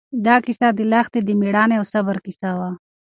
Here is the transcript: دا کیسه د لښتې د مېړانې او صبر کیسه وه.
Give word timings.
دا 0.25 0.35
کیسه 0.45 0.67
د 0.77 0.79
لښتې 0.91 1.19
د 1.23 1.29
مېړانې 1.39 1.75
او 1.79 1.85
صبر 1.93 2.17
کیسه 2.25 2.49
وه. 2.59 2.69